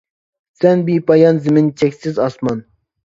[0.61, 2.65] سەن بىپايان زېمىن، چەكسىز ئاسمان.